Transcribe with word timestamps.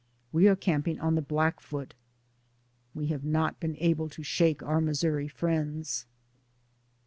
We 0.31 0.47
are 0.47 0.55
camping 0.55 0.99
on 0.99 1.13
the 1.13 1.21
Blackfoot. 1.21 1.93
We 2.95 3.05
have 3.09 3.23
not 3.23 3.59
been 3.59 3.75
able 3.77 4.09
to 4.09 4.23
shake 4.23 4.63
our 4.63 4.81
Missouri 4.81 5.27
friends. 5.27 6.07